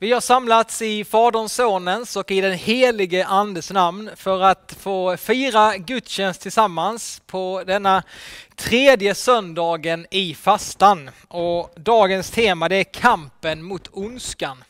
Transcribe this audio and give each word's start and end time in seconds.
Vi 0.00 0.12
har 0.12 0.20
samlats 0.20 0.82
i 0.82 1.04
Faderns, 1.04 1.52
Sonens 1.52 2.16
och 2.16 2.30
i 2.30 2.40
den 2.40 2.52
helige 2.52 3.26
Andes 3.26 3.70
namn 3.70 4.10
för 4.16 4.42
att 4.42 4.76
få 4.80 5.16
fira 5.16 5.76
gudstjänst 5.76 6.40
tillsammans 6.40 7.22
på 7.26 7.62
denna 7.66 8.02
tredje 8.56 9.14
söndagen 9.14 10.06
i 10.10 10.34
fastan. 10.34 11.10
Och 11.28 11.72
dagens 11.76 12.30
tema 12.30 12.68
det 12.68 12.76
är 12.76 12.84
kampen 12.84 13.62
mot 13.62 13.88
ondskan. 13.92 14.64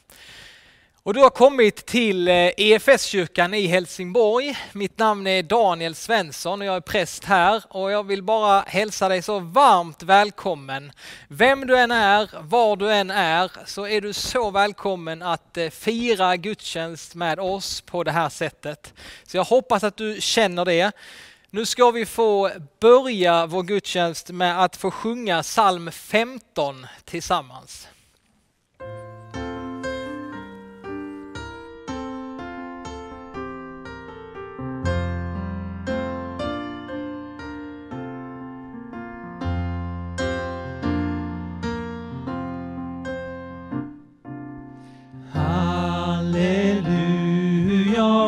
Och 1.08 1.14
du 1.14 1.20
har 1.20 1.30
kommit 1.30 1.86
till 1.86 2.28
eh, 2.28 2.50
EFS-kyrkan 2.56 3.54
i 3.54 3.66
Helsingborg. 3.66 4.58
Mitt 4.72 4.98
namn 4.98 5.26
är 5.26 5.42
Daniel 5.42 5.94
Svensson 5.94 6.60
och 6.60 6.66
jag 6.66 6.76
är 6.76 6.80
präst 6.80 7.24
här 7.24 7.62
och 7.68 7.90
jag 7.90 8.06
vill 8.06 8.22
bara 8.22 8.60
hälsa 8.60 9.08
dig 9.08 9.22
så 9.22 9.38
varmt 9.38 10.02
välkommen. 10.02 10.92
Vem 11.28 11.66
du 11.66 11.78
än 11.78 11.90
är, 11.90 12.30
var 12.40 12.76
du 12.76 12.92
än 12.92 13.10
är, 13.10 13.50
så 13.66 13.86
är 13.86 14.00
du 14.00 14.12
så 14.12 14.50
välkommen 14.50 15.22
att 15.22 15.56
eh, 15.56 15.70
fira 15.70 16.36
gudstjänst 16.36 17.14
med 17.14 17.40
oss 17.40 17.80
på 17.80 18.04
det 18.04 18.12
här 18.12 18.28
sättet. 18.28 18.94
Så 19.26 19.36
jag 19.36 19.44
hoppas 19.44 19.84
att 19.84 19.96
du 19.96 20.20
känner 20.20 20.64
det. 20.64 20.92
Nu 21.50 21.66
ska 21.66 21.90
vi 21.90 22.06
få 22.06 22.50
börja 22.80 23.46
vår 23.46 23.62
gudstjänst 23.62 24.30
med 24.30 24.64
att 24.64 24.76
få 24.76 24.90
sjunga 24.90 25.42
psalm 25.42 25.90
15 25.92 26.86
tillsammans. 27.04 27.88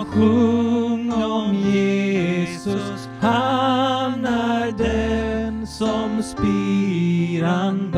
Sjung 0.04 1.12
om 1.12 1.54
Jesus, 1.54 3.08
han 3.20 4.24
är 4.24 4.72
den 4.72 5.66
som 5.66 6.22
spiran 6.22 7.89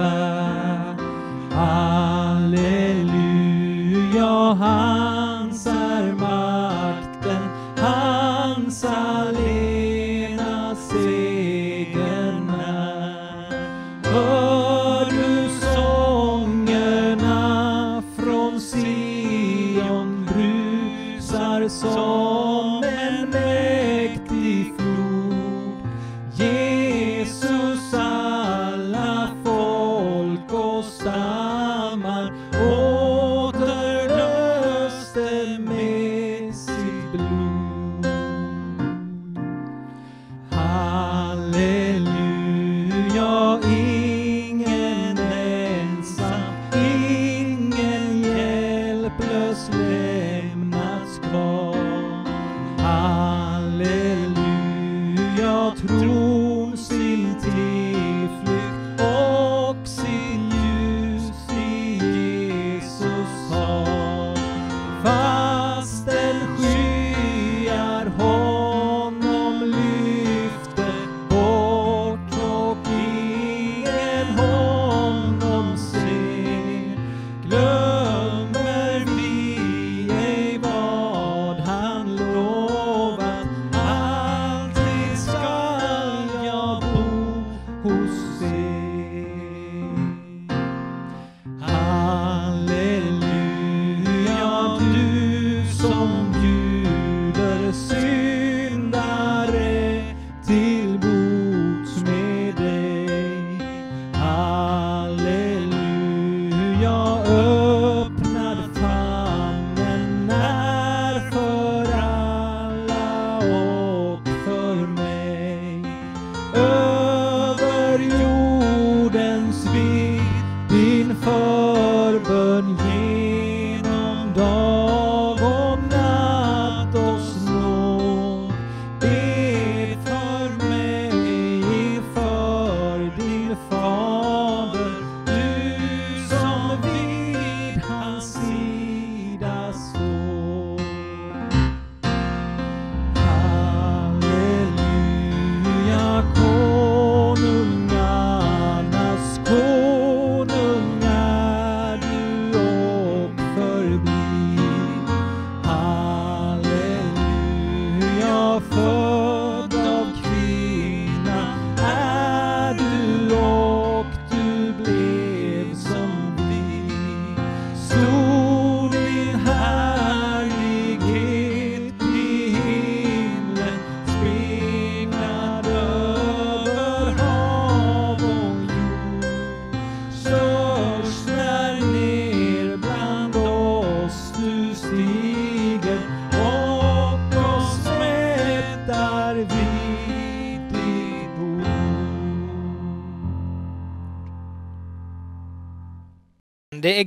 Halleluja, 55.72 56.00
tron 56.00 56.11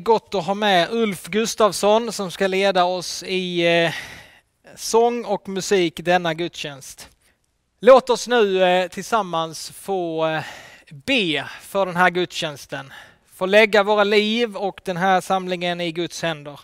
gott 0.05 0.35
att 0.35 0.45
ha 0.45 0.53
med 0.53 0.91
Ulf 0.91 1.27
Gustafsson 1.27 2.11
som 2.11 2.31
ska 2.31 2.47
leda 2.47 2.83
oss 2.83 3.23
i 3.23 3.67
eh, 3.67 3.93
sång 4.75 5.25
och 5.25 5.49
musik 5.49 5.99
denna 6.03 6.33
gudstjänst. 6.33 7.09
Låt 7.79 8.09
oss 8.09 8.27
nu 8.27 8.63
eh, 8.63 8.87
tillsammans 8.87 9.69
få 9.69 10.27
eh, 10.27 10.43
be 10.91 11.49
för 11.61 11.85
den 11.85 11.95
här 11.95 12.09
gudstjänsten. 12.09 12.93
Få 13.35 13.45
lägga 13.45 13.83
våra 13.83 14.03
liv 14.03 14.57
och 14.57 14.81
den 14.83 14.97
här 14.97 15.21
samlingen 15.21 15.81
i 15.81 15.91
Guds 15.91 16.21
händer. 16.21 16.59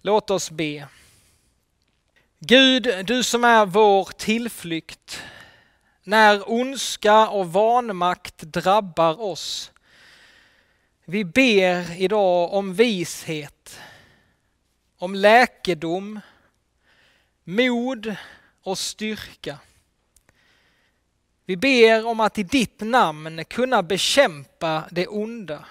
Låt 0.00 0.30
oss 0.30 0.50
be. 0.50 0.88
Gud, 2.38 3.06
du 3.06 3.22
som 3.22 3.44
är 3.44 3.66
vår 3.66 4.04
tillflykt, 4.04 5.22
när 6.04 6.50
ondska 6.50 7.28
och 7.28 7.52
vanmakt 7.52 8.38
drabbar 8.38 9.20
oss. 9.20 9.71
Vi 11.04 11.24
ber 11.24 12.00
idag 12.00 12.52
om 12.52 12.74
vishet, 12.74 13.80
om 14.98 15.14
läkedom, 15.14 16.20
mod 17.44 18.16
och 18.62 18.78
styrka. 18.78 19.58
Vi 21.44 21.56
ber 21.56 22.06
om 22.06 22.20
att 22.20 22.38
i 22.38 22.42
ditt 22.42 22.80
namn 22.80 23.44
kunna 23.44 23.82
bekämpa 23.82 24.84
det 24.90 25.06
onda 25.06 25.64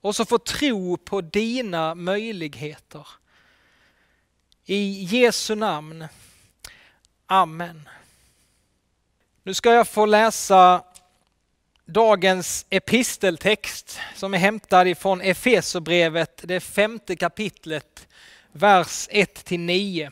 och 0.00 0.16
så 0.16 0.24
få 0.24 0.38
tro 0.38 0.96
på 0.96 1.20
dina 1.20 1.94
möjligheter. 1.94 3.08
I 4.64 5.02
Jesu 5.04 5.54
namn. 5.54 6.06
Amen. 7.26 7.88
Nu 9.42 9.54
ska 9.54 9.72
jag 9.72 9.88
få 9.88 10.06
läsa 10.06 10.84
dagens 11.92 12.66
episteltext 12.70 13.98
som 14.14 14.34
är 14.34 14.38
hämtad 14.38 14.88
ifrån 14.88 15.20
Efesobrevet, 15.20 16.40
det 16.44 16.60
femte 16.60 17.16
kapitlet, 17.16 18.08
vers 18.52 19.08
1 19.10 19.50
9. 19.50 20.10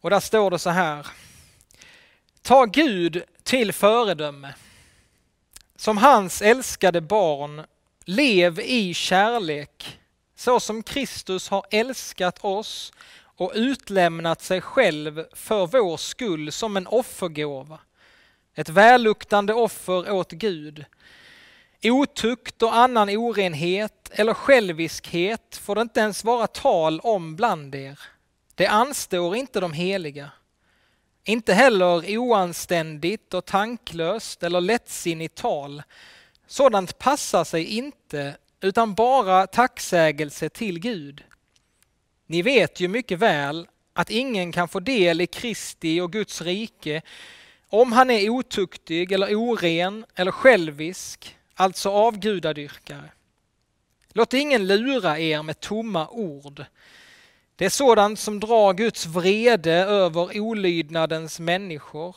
Och 0.00 0.10
där 0.10 0.20
står 0.20 0.50
det 0.50 0.58
så 0.58 0.70
här. 0.70 1.06
Ta 2.42 2.64
Gud 2.64 3.22
till 3.42 3.72
föredöme. 3.72 4.54
Som 5.76 5.96
hans 5.96 6.42
älskade 6.42 7.00
barn, 7.00 7.64
lev 8.04 8.60
i 8.60 8.94
kärlek, 8.94 9.98
så 10.36 10.60
som 10.60 10.82
Kristus 10.82 11.48
har 11.48 11.66
älskat 11.70 12.44
oss 12.44 12.92
och 13.36 13.52
utlämnat 13.54 14.42
sig 14.42 14.60
själv 14.60 15.24
för 15.32 15.66
vår 15.66 15.96
skull 15.96 16.52
som 16.52 16.76
en 16.76 16.86
offergåva. 16.86 17.78
Ett 18.58 18.68
välluktande 18.68 19.54
offer 19.54 20.10
åt 20.10 20.32
Gud. 20.32 20.84
Otukt 21.82 22.62
och 22.62 22.76
annan 22.76 23.08
orenhet 23.08 24.10
eller 24.12 24.34
själviskhet 24.34 25.60
får 25.62 25.74
det 25.74 25.80
inte 25.80 26.00
ens 26.00 26.24
vara 26.24 26.46
tal 26.46 27.00
om 27.00 27.36
bland 27.36 27.74
er. 27.74 28.00
Det 28.54 28.66
anstår 28.66 29.36
inte 29.36 29.60
de 29.60 29.72
heliga. 29.72 30.30
Inte 31.24 31.54
heller 31.54 32.18
oanständigt 32.18 33.34
och 33.34 33.44
tanklöst 33.44 34.42
eller 34.42 34.60
lättsinnigt 34.60 35.34
tal. 35.34 35.82
Sådant 36.46 36.98
passar 36.98 37.44
sig 37.44 37.64
inte, 37.64 38.36
utan 38.60 38.94
bara 38.94 39.46
tacksägelse 39.46 40.48
till 40.48 40.78
Gud. 40.78 41.24
Ni 42.26 42.42
vet 42.42 42.80
ju 42.80 42.88
mycket 42.88 43.18
väl 43.18 43.68
att 43.92 44.10
ingen 44.10 44.52
kan 44.52 44.68
få 44.68 44.80
del 44.80 45.20
i 45.20 45.26
Kristi 45.26 46.00
och 46.00 46.12
Guds 46.12 46.42
rike 46.42 47.02
om 47.80 47.92
han 47.92 48.10
är 48.10 48.30
otuktig 48.30 49.12
eller 49.12 49.34
oren 49.34 50.04
eller 50.14 50.30
självisk, 50.30 51.36
alltså 51.54 51.90
avgudadyrkare. 51.90 53.10
Låt 54.12 54.34
ingen 54.34 54.66
lura 54.66 55.18
er 55.18 55.42
med 55.42 55.60
tomma 55.60 56.08
ord. 56.08 56.64
Det 57.56 57.64
är 57.64 57.70
sådant 57.70 58.18
som 58.18 58.40
drar 58.40 58.72
Guds 58.72 59.06
vrede 59.06 59.72
över 59.72 60.40
olydnadens 60.40 61.40
människor. 61.40 62.16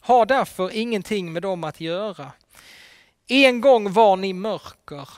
Ha 0.00 0.24
därför 0.24 0.70
ingenting 0.70 1.32
med 1.32 1.42
dem 1.42 1.64
att 1.64 1.80
göra. 1.80 2.32
En 3.26 3.60
gång 3.60 3.92
var 3.92 4.16
ni 4.16 4.32
mörker, 4.32 5.08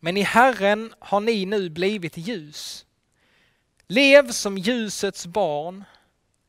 men 0.00 0.16
i 0.16 0.22
Herren 0.22 0.94
har 0.98 1.20
ni 1.20 1.46
nu 1.46 1.68
blivit 1.70 2.16
ljus. 2.16 2.86
Lev 3.86 4.30
som 4.30 4.58
ljusets 4.58 5.26
barn. 5.26 5.84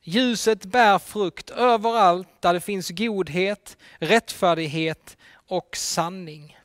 Ljuset 0.08 0.66
bär 0.66 1.00
frukt 1.00 1.50
överallt 1.50 2.28
där 2.42 2.54
det 2.54 2.62
finns 2.62 2.90
godhet, 2.90 3.78
rättfärdighet 4.00 5.18
och 5.48 5.78
sanning. 5.78 6.58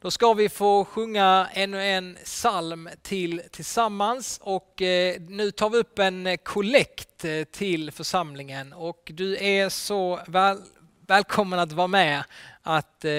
Då 0.00 0.10
ska 0.10 0.32
vi 0.32 0.48
få 0.48 0.84
sjunga 0.84 1.48
ännu 1.52 1.82
en 1.82 2.18
psalm 2.24 2.88
till 3.02 3.42
tillsammans 3.50 4.40
och 4.42 4.82
eh, 4.82 5.20
nu 5.20 5.50
tar 5.50 5.70
vi 5.70 5.78
upp 5.78 5.98
en 5.98 6.38
kollekt 6.42 7.24
eh, 7.24 7.44
till 7.44 7.90
församlingen 7.90 8.72
och 8.72 9.10
du 9.14 9.36
är 9.36 9.68
så 9.68 10.20
väl, 10.26 10.62
välkommen 11.06 11.58
att 11.58 11.72
vara 11.72 11.86
med 11.86 12.24
att 12.62 13.04
eh, 13.04 13.12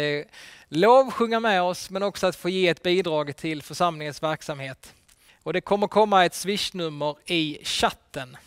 lovsjunga 0.67 1.39
med 1.39 1.61
oss 1.61 1.89
men 1.89 2.03
också 2.03 2.27
att 2.27 2.35
få 2.35 2.49
ge 2.49 2.67
ett 2.67 2.83
bidrag 2.83 3.35
till 3.37 3.61
församlingens 3.61 4.23
verksamhet. 4.23 4.93
Och 5.45 5.53
det 5.53 5.61
kommer 5.61 5.87
komma 5.87 6.25
ett 6.25 6.33
swishnummer 6.33 7.15
i 7.25 7.59
chatten. 7.63 8.37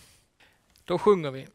Då 0.84 0.98
sjunger 0.98 1.30
vi. 1.30 1.40
Vi 1.40 1.46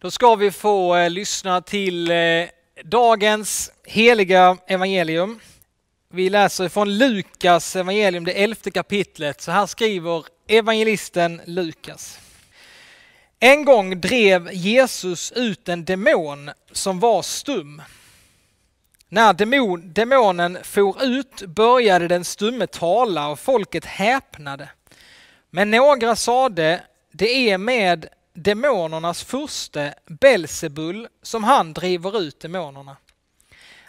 Då 0.00 0.10
ska 0.10 0.34
vi 0.34 0.50
få 0.50 0.96
eh, 0.96 1.10
lyssna 1.10 1.60
till 1.60 2.10
eh, 2.10 2.16
dagens 2.84 3.72
heliga 3.84 4.56
evangelium. 4.66 5.40
Vi 6.10 6.30
läser 6.30 6.68
från 6.68 6.98
Lukas 6.98 7.76
evangelium, 7.76 8.24
det 8.24 8.32
elfte 8.32 8.70
kapitlet. 8.70 9.40
Så 9.40 9.50
här 9.50 9.66
skriver 9.66 10.24
evangelisten 10.48 11.40
Lukas. 11.44 12.18
En 13.40 13.64
gång 13.64 14.00
drev 14.00 14.52
Jesus 14.52 15.32
ut 15.32 15.68
en 15.68 15.84
demon 15.84 16.50
som 16.72 17.00
var 17.00 17.22
stum. 17.22 17.82
När 19.08 19.32
demon, 19.32 19.92
demonen 19.92 20.58
for 20.62 21.04
ut 21.04 21.42
började 21.42 22.08
den 22.08 22.24
stumme 22.24 22.66
tala 22.66 23.28
och 23.28 23.40
folket 23.40 23.84
häpnade. 23.84 24.68
Men 25.50 25.70
några 25.70 26.16
sade, 26.16 26.82
det 27.12 27.50
är 27.50 27.58
med 27.58 28.08
demonernas 28.38 29.24
furste 29.24 29.94
Belsebul 30.06 31.08
som 31.22 31.44
han 31.44 31.72
driver 31.72 32.20
ut 32.20 32.40
demonerna. 32.40 32.96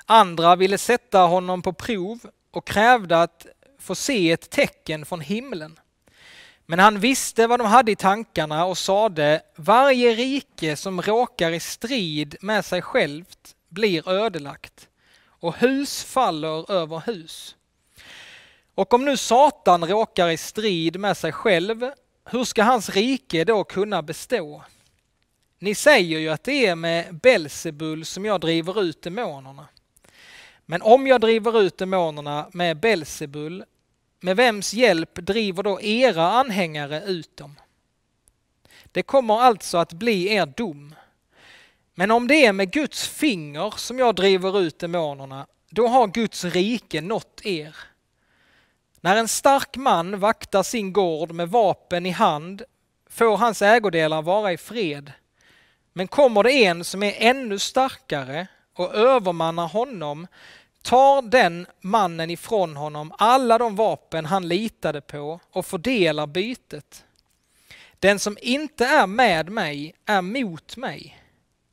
Andra 0.06 0.56
ville 0.56 0.78
sätta 0.78 1.20
honom 1.20 1.62
på 1.62 1.74
prov 1.74 2.20
och 2.52 2.68
krävde 2.68 3.22
att 3.22 3.46
få 3.80 3.96
se 3.96 4.32
ett 4.32 4.50
tecken 4.50 5.06
från 5.06 5.22
himlen. 5.22 5.80
Men 6.66 6.80
han 6.80 7.00
visste 7.00 7.48
vad 7.48 7.60
de 7.60 7.68
hade 7.68 7.92
i 7.92 7.96
tankarna 7.96 8.66
och 8.66 8.78
sade, 8.78 9.42
varje 9.56 10.16
rike 10.16 10.76
som 10.76 11.02
råkar 11.02 11.52
i 11.52 11.60
strid 11.60 12.36
med 12.42 12.66
sig 12.66 12.82
självt 12.82 13.56
blir 13.70 14.10
ödelagt 14.10 14.88
och 15.26 15.56
hus 15.56 16.04
faller 16.04 16.72
över 16.72 17.02
hus. 17.06 17.56
Och 18.76 18.94
om 18.94 19.06
nu 19.06 19.18
Satan 19.18 19.88
råkar 19.88 20.30
i 20.30 20.38
strid 20.38 21.00
med 21.00 21.18
sig 21.18 21.32
själv, 21.32 21.92
hur 22.32 22.44
ska 22.44 22.64
hans 22.64 22.90
rike 22.90 23.44
då 23.44 23.64
kunna 23.64 24.02
bestå? 24.02 24.64
Ni 25.60 25.76
säger 25.76 26.20
ju 26.20 26.30
att 26.30 26.44
det 26.44 26.66
är 26.66 26.76
med 26.76 27.16
Belsebul 27.16 28.06
som 28.06 28.26
jag 28.26 28.42
driver 28.42 28.82
ut 28.82 29.02
demonerna. 29.02 29.68
Men 30.66 30.82
om 30.82 31.08
jag 31.08 31.22
driver 31.22 31.62
ut 31.62 31.78
demonerna 31.78 32.50
med 32.54 32.80
Belsebul, 32.80 33.64
med 34.20 34.36
vems 34.36 34.74
hjälp 34.74 35.16
driver 35.16 35.64
då 35.64 35.82
era 35.82 36.32
anhängare 36.32 37.04
ut 37.04 37.38
dem? 37.38 37.56
Det 38.92 39.04
kommer 39.04 39.40
alltså 39.42 39.78
att 39.78 39.94
bli 39.94 40.34
er 40.34 40.46
dom. 40.46 40.96
Men 41.96 42.12
om 42.12 42.28
det 42.28 42.46
är 42.46 42.54
med 42.54 42.72
Guds 42.72 43.08
finger 43.08 43.74
som 43.78 44.00
jag 44.00 44.16
driver 44.16 44.60
ut 44.60 44.80
demonerna, 44.80 45.48
då 45.70 45.88
har 45.88 46.08
Guds 46.08 46.46
rike 46.46 47.02
nått 47.02 47.42
er. 47.44 47.76
När 49.02 49.16
en 49.16 49.28
stark 49.28 49.78
man 49.78 50.20
vaktar 50.20 50.64
sin 50.64 50.94
gård 50.94 51.32
med 51.32 51.50
vapen 51.50 52.06
i 52.06 52.10
hand 52.10 52.64
får 53.10 53.38
hans 53.38 53.62
ägodelar 53.62 54.22
vara 54.22 54.54
i 54.54 54.58
fred. 54.58 55.12
Men 55.94 56.08
kommer 56.08 56.44
det 56.44 56.66
en 56.66 56.84
som 56.84 57.04
är 57.04 57.14
ännu 57.18 57.60
starkare 57.60 58.48
och 58.76 58.96
övermannar 58.96 59.68
honom 59.68 60.28
tar 60.82 61.22
den 61.22 61.68
mannen 61.82 62.30
ifrån 62.30 62.76
honom 62.76 63.14
alla 63.18 63.58
de 63.58 63.76
vapen 63.76 64.26
han 64.26 64.48
litade 64.48 65.02
på 65.02 65.40
och 65.52 65.66
fördelar 65.66 66.28
bytet. 66.28 67.04
Den 68.00 68.20
som 68.20 68.38
inte 68.42 68.86
är 68.86 69.08
med 69.08 69.50
mig 69.50 69.96
är 70.06 70.22
mot 70.22 70.78
mig 70.78 71.20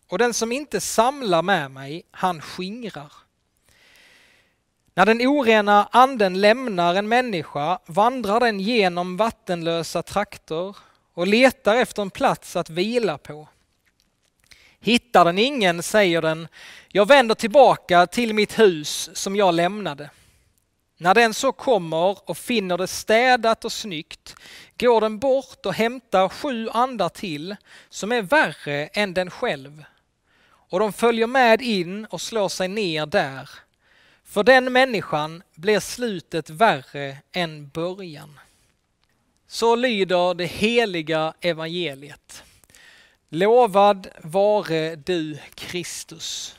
och 0.08 0.18
den 0.18 0.34
som 0.34 0.52
inte 0.52 0.80
samlar 0.80 1.42
med 1.42 1.70
mig, 1.70 2.02
han 2.10 2.40
skingrar. 2.40 3.12
När 4.96 5.06
den 5.06 5.26
orena 5.26 5.88
anden 5.92 6.40
lämnar 6.40 6.94
en 6.94 7.08
människa 7.08 7.78
vandrar 7.86 8.40
den 8.40 8.60
genom 8.60 9.16
vattenlösa 9.16 10.02
trakter 10.02 10.76
och 11.14 11.26
letar 11.26 11.76
efter 11.76 12.02
en 12.02 12.10
plats 12.10 12.56
att 12.56 12.70
vila 12.70 13.18
på. 13.18 13.48
Hittar 14.80 15.24
den 15.24 15.38
ingen 15.38 15.82
säger 15.82 16.22
den, 16.22 16.48
jag 16.88 17.08
vänder 17.08 17.34
tillbaka 17.34 18.06
till 18.06 18.34
mitt 18.34 18.58
hus 18.58 19.10
som 19.12 19.36
jag 19.36 19.54
lämnade. 19.54 20.10
När 20.96 21.14
den 21.14 21.34
så 21.34 21.52
kommer 21.52 22.30
och 22.30 22.38
finner 22.38 22.78
det 22.78 22.86
städat 22.86 23.64
och 23.64 23.72
snyggt 23.72 24.34
går 24.78 25.00
den 25.00 25.18
bort 25.18 25.66
och 25.66 25.74
hämtar 25.74 26.28
sju 26.28 26.68
andar 26.68 27.08
till 27.08 27.56
som 27.88 28.12
är 28.12 28.22
värre 28.22 28.86
än 28.86 29.14
den 29.14 29.30
själv. 29.30 29.84
Och 30.48 30.80
de 30.80 30.92
följer 30.92 31.26
med 31.26 31.62
in 31.62 32.04
och 32.04 32.20
slår 32.20 32.48
sig 32.48 32.68
ner 32.68 33.06
där. 33.06 33.50
För 34.26 34.42
den 34.42 34.72
människan 34.72 35.42
blir 35.54 35.80
slutet 35.80 36.50
värre 36.50 37.18
än 37.32 37.68
början. 37.68 38.40
Så 39.46 39.76
lyder 39.76 40.34
det 40.34 40.46
heliga 40.46 41.34
evangeliet. 41.40 42.42
Lovad 43.28 44.08
vare 44.22 44.96
du 44.96 45.38
Kristus. 45.54 46.56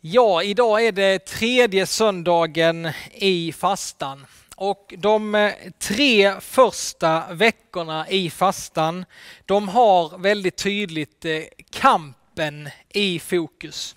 Ja, 0.00 0.42
idag 0.42 0.86
är 0.86 0.92
det 0.92 1.18
tredje 1.18 1.86
söndagen 1.86 2.90
i 3.12 3.52
fastan 3.52 4.26
och 4.56 4.94
de 4.98 5.34
eh, 5.34 5.52
tre 5.78 6.40
första 6.40 7.34
veckorna 7.34 8.08
i 8.08 8.30
fastan, 8.30 9.04
de 9.44 9.68
har 9.68 10.18
väldigt 10.18 10.56
tydligt 10.56 11.24
eh, 11.24 11.42
kampen 11.70 12.68
i 12.88 13.18
fokus. 13.18 13.96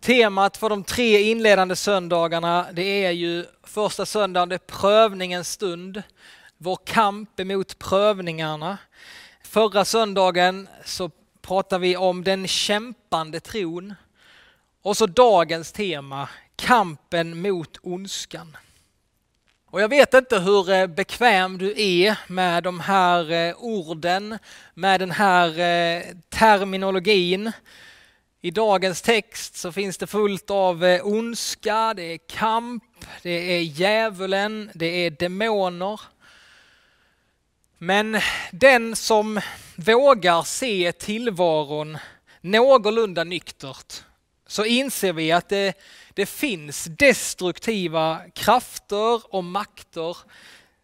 Temat 0.00 0.56
för 0.56 0.68
de 0.68 0.84
tre 0.84 1.22
inledande 1.30 1.76
söndagarna, 1.76 2.66
det 2.72 3.04
är 3.04 3.10
ju 3.10 3.44
första 3.62 4.06
söndagen, 4.06 4.48
det 4.48 4.54
är 4.54 4.58
prövningens 4.58 5.50
stund, 5.50 6.02
vår 6.58 6.78
kamp 6.84 7.40
emot 7.40 7.78
prövningarna. 7.78 8.78
Förra 9.42 9.84
söndagen 9.84 10.68
så 10.84 11.10
pratade 11.42 11.82
vi 11.82 11.96
om 11.96 12.24
den 12.24 12.48
kämpande 12.48 13.40
tron. 13.40 13.94
Och 14.82 14.96
så 14.96 15.06
dagens 15.06 15.72
tema, 15.72 16.28
kampen 16.56 17.42
mot 17.42 17.78
ondskan. 17.82 18.56
Och 19.70 19.80
jag 19.80 19.88
vet 19.88 20.14
inte 20.14 20.38
hur 20.38 20.70
eh, 20.70 20.86
bekväm 20.86 21.58
du 21.58 21.74
är 21.76 22.18
med 22.26 22.62
de 22.62 22.80
här 22.80 23.32
eh, 23.32 23.54
orden, 23.58 24.38
med 24.74 25.00
den 25.00 25.10
här 25.10 25.58
eh, 25.58 26.02
terminologin. 26.28 27.52
I 28.40 28.50
dagens 28.50 29.02
text 29.02 29.56
så 29.56 29.72
finns 29.72 29.98
det 29.98 30.06
fullt 30.06 30.50
av 30.50 30.84
eh, 30.84 31.06
ondska, 31.06 31.94
det 31.96 32.02
är 32.02 32.18
kamp, 32.18 32.84
det 33.22 33.56
är 33.56 33.60
djävulen, 33.60 34.70
det 34.74 34.86
är 34.86 35.10
demoner. 35.10 36.00
Men 37.78 38.20
den 38.50 38.96
som 38.96 39.40
vågar 39.76 40.42
se 40.42 40.92
tillvaron 40.92 41.98
någorlunda 42.40 43.24
nyktert 43.24 44.02
så 44.46 44.64
inser 44.64 45.12
vi 45.12 45.32
att 45.32 45.48
det, 45.48 45.74
det 46.14 46.26
finns 46.26 46.84
destruktiva 46.84 48.20
krafter 48.34 49.34
och 49.34 49.44
makter 49.44 50.16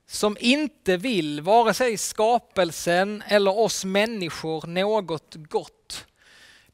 som 0.07 0.37
inte 0.41 0.97
vill 0.97 1.41
vare 1.41 1.75
sig 1.75 1.97
skapelsen 1.97 3.23
eller 3.29 3.59
oss 3.59 3.85
människor 3.85 4.67
något 4.67 5.35
gott. 5.35 6.07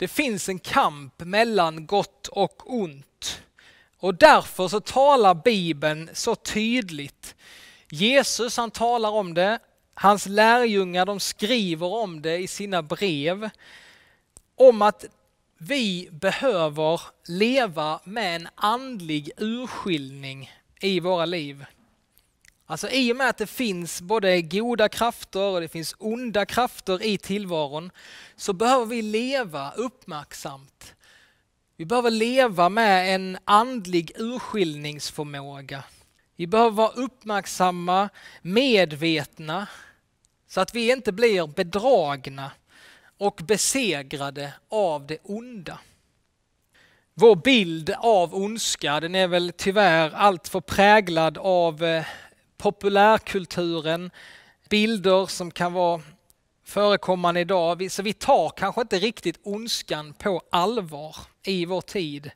Det 0.00 0.08
finns 0.08 0.48
en 0.48 0.58
kamp 0.58 1.20
mellan 1.20 1.86
gott 1.86 2.28
och 2.28 2.74
ont. 2.74 3.42
Och 3.98 4.14
därför 4.14 4.68
så 4.68 4.80
talar 4.80 5.34
Bibeln 5.34 6.10
så 6.12 6.34
tydligt. 6.34 7.34
Jesus 7.90 8.56
han 8.56 8.70
talar 8.70 9.10
om 9.10 9.34
det, 9.34 9.58
hans 9.94 10.26
lärjungar 10.26 11.06
de 11.06 11.20
skriver 11.20 11.86
om 11.86 12.22
det 12.22 12.38
i 12.38 12.46
sina 12.46 12.82
brev. 12.82 13.50
Om 14.54 14.82
att 14.82 15.04
vi 15.58 16.08
behöver 16.12 17.00
leva 17.28 18.00
med 18.04 18.36
en 18.36 18.48
andlig 18.54 19.30
urskiljning 19.36 20.50
i 20.80 21.00
våra 21.00 21.24
liv. 21.24 21.64
Alltså 22.70 22.90
i 22.90 23.12
och 23.12 23.16
med 23.16 23.28
att 23.28 23.38
det 23.38 23.46
finns 23.46 24.02
både 24.02 24.42
goda 24.42 24.88
krafter 24.88 25.40
och 25.40 25.60
det 25.60 25.68
finns 25.68 25.94
onda 25.98 26.46
krafter 26.46 27.02
i 27.02 27.18
tillvaron 27.18 27.90
så 28.36 28.52
behöver 28.52 28.86
vi 28.86 29.02
leva 29.02 29.72
uppmärksamt. 29.72 30.94
Vi 31.76 31.84
behöver 31.84 32.10
leva 32.10 32.68
med 32.68 33.14
en 33.14 33.38
andlig 33.44 34.12
urskiljningsförmåga. 34.16 35.84
Vi 36.36 36.46
behöver 36.46 36.70
vara 36.70 36.92
uppmärksamma, 36.92 38.08
medvetna 38.42 39.66
så 40.48 40.60
att 40.60 40.74
vi 40.74 40.92
inte 40.92 41.12
blir 41.12 41.46
bedragna 41.46 42.50
och 43.18 43.40
besegrade 43.44 44.52
av 44.68 45.06
det 45.06 45.18
onda. 45.22 45.78
Vår 47.14 47.36
bild 47.36 47.94
av 47.98 48.34
ondska 48.34 49.00
den 49.00 49.14
är 49.14 49.28
väl 49.28 49.52
tyvärr 49.56 50.10
alltför 50.10 50.60
präglad 50.60 51.38
av 51.38 51.84
eh, 51.84 52.04
populärkulturen, 52.60 54.10
bilder 54.68 55.26
som 55.26 55.50
kan 55.50 55.72
vara 55.72 56.00
förekommande 56.64 57.40
idag. 57.40 57.92
Så 57.92 58.02
vi 58.02 58.12
tar 58.12 58.50
kanske 58.50 58.80
inte 58.80 58.98
riktigt 58.98 59.40
ondskan 59.42 60.14
på 60.14 60.42
allvar 60.50 61.16
i 61.42 61.64
vår 61.64 61.80
tid. 61.80 62.30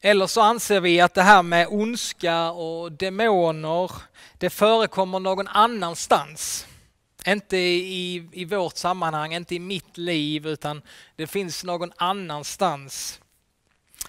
Eller 0.00 0.26
så 0.26 0.40
anser 0.40 0.80
vi 0.80 1.00
att 1.00 1.14
det 1.14 1.22
här 1.22 1.42
med 1.42 1.66
ondska 1.70 2.50
och 2.50 2.92
demoner, 2.92 3.90
det 4.38 4.50
förekommer 4.50 5.20
någon 5.20 5.48
annanstans. 5.48 6.66
Inte 7.26 7.56
i, 7.56 8.28
i 8.32 8.44
vårt 8.44 8.76
sammanhang, 8.76 9.34
inte 9.34 9.54
i 9.54 9.58
mitt 9.58 9.98
liv, 9.98 10.46
utan 10.46 10.82
det 11.16 11.26
finns 11.26 11.64
någon 11.64 11.92
annanstans 11.96 13.20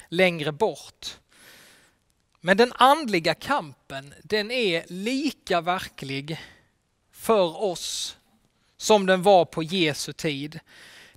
längre 0.09 0.51
bort. 0.51 1.17
Men 2.48 2.58
den 2.58 2.74
andliga 2.75 3.34
kampen, 3.34 4.13
den 4.24 4.51
är 4.51 4.86
lika 4.88 5.62
verklig 5.62 6.39
för 7.12 7.63
oss 7.63 8.18
som 8.77 9.06
den 9.06 9.22
var 9.22 9.46
på 9.46 9.63
Jesu 9.63 10.13
tid. 10.13 10.60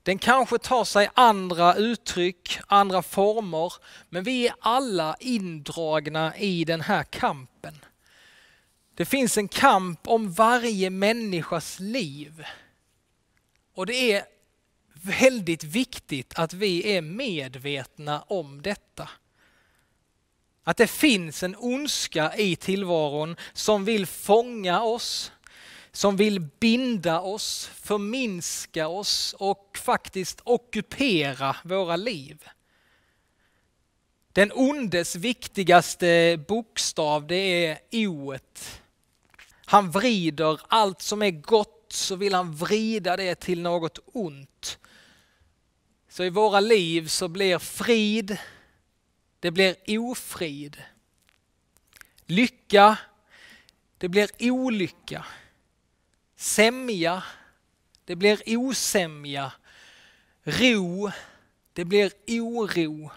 Den 0.02 0.18
kanske 0.18 0.58
tar 0.58 0.84
sig 0.84 1.10
andra 1.14 1.74
uttryck, 1.74 2.58
andra 2.66 3.02
former, 3.02 3.72
men 4.08 4.24
vi 4.24 4.48
är 4.48 4.54
alla 4.60 5.16
indragna 5.20 6.36
i 6.36 6.64
den 6.64 6.80
här 6.80 7.02
kampen. 7.02 7.84
Det 8.94 9.04
finns 9.04 9.38
en 9.38 9.48
kamp 9.48 10.08
om 10.08 10.32
varje 10.32 10.90
människas 10.90 11.80
liv. 11.80 12.44
Och 13.74 13.86
det 13.86 14.12
är 14.12 14.24
väldigt 15.20 15.64
viktigt 15.64 16.32
att 16.36 16.52
vi 16.52 16.96
är 16.96 17.02
medvetna 17.02 18.22
om 18.22 18.62
detta. 18.62 19.08
Att 20.64 20.76
det 20.76 20.86
finns 20.86 21.42
en 21.42 21.56
ondska 21.58 22.36
i 22.36 22.56
tillvaron 22.56 23.36
som 23.52 23.84
vill 23.84 24.06
fånga 24.06 24.82
oss, 24.82 25.32
som 25.92 26.16
vill 26.16 26.40
binda 26.40 27.20
oss, 27.20 27.70
förminska 27.74 28.88
oss 28.88 29.34
och 29.38 29.78
faktiskt 29.84 30.40
ockupera 30.44 31.56
våra 31.64 31.96
liv. 31.96 32.48
Den 34.32 34.52
ondes 34.54 35.16
viktigaste 35.16 36.40
bokstav 36.48 37.26
det 37.26 37.66
är 37.66 37.78
oet. 37.92 38.82
Han 39.64 39.90
vrider 39.90 40.60
allt 40.68 41.02
som 41.02 41.22
är 41.22 41.30
gott 41.30 41.92
så 41.92 42.16
vill 42.16 42.34
han 42.34 42.54
vrida 42.54 43.16
det 43.16 43.34
till 43.34 43.62
något 43.62 43.98
ont. 44.04 44.78
Så 46.08 46.24
i 46.24 46.30
våra 46.30 46.60
liv 46.60 47.08
så 47.08 47.28
blir 47.28 47.58
frid, 47.58 48.38
det 49.40 49.50
blir 49.50 49.76
ofrid. 49.88 50.82
Lycka, 52.26 52.98
det 53.98 54.08
blir 54.08 54.30
olycka. 54.40 55.24
Sämja, 56.36 57.22
det 58.04 58.16
blir 58.16 58.42
osämja. 58.46 59.52
Ro, 60.42 61.10
det 61.72 61.84
blir 61.84 62.12
oro. 62.28 63.10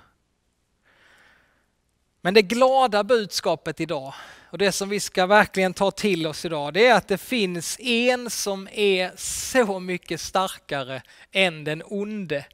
Men 2.22 2.34
det 2.34 2.42
glada 2.42 3.04
budskapet 3.04 3.80
idag 3.80 4.14
och 4.54 4.58
det 4.58 4.72
som 4.72 4.90
vi 4.90 5.00
ska 5.00 5.26
verkligen 5.26 5.74
ta 5.74 5.92
till 5.92 6.28
oss 6.28 6.46
idag, 6.46 6.74
det 6.74 6.88
är 6.88 6.96
att 6.96 7.08
det 7.08 7.18
finns 7.18 7.80
en 7.80 8.30
som 8.30 8.68
är 8.72 9.12
så 9.18 9.80
mycket 9.80 10.22
starkare 10.22 11.02
än 11.32 11.64
den 11.64 11.84
onde, 11.86 12.46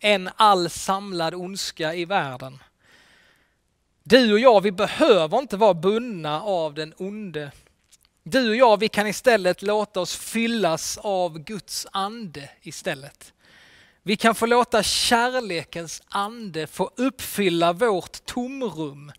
än 0.00 0.30
all 0.36 0.70
samlad 0.70 1.34
ondska 1.34 1.94
i 1.94 2.04
världen. 2.04 2.58
Du 4.08 4.32
och 4.32 4.38
jag, 4.38 4.60
vi 4.60 4.72
behöver 4.72 5.38
inte 5.38 5.56
vara 5.56 5.74
bundna 5.74 6.42
av 6.42 6.74
den 6.74 6.94
onde. 6.96 7.52
Du 8.22 8.48
och 8.48 8.56
jag, 8.56 8.80
vi 8.80 8.88
kan 8.88 9.06
istället 9.06 9.62
låta 9.62 10.00
oss 10.00 10.16
fyllas 10.16 10.98
av 10.98 11.38
Guds 11.38 11.86
ande 11.92 12.50
istället. 12.62 13.32
Vi 14.02 14.16
kan 14.16 14.34
få 14.34 14.46
låta 14.46 14.82
kärlekens 14.82 16.02
ande 16.08 16.66
få 16.66 16.90
uppfylla 16.96 17.72
vårt 17.72 18.26
tomrum. 18.26 19.12